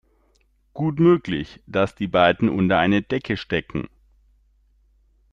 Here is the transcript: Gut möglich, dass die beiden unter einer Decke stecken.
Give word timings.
Gut 0.73 0.99
möglich, 0.99 1.61
dass 1.67 1.93
die 1.93 2.07
beiden 2.07 2.49
unter 2.49 2.79
einer 2.79 3.01
Decke 3.01 3.37
stecken. 3.37 3.87